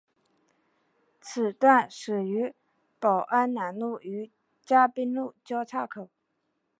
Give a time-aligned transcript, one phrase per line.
[1.21, 2.55] 此段始于
[2.99, 4.31] 宝安南路与
[4.65, 6.09] 嘉宾路交叉口。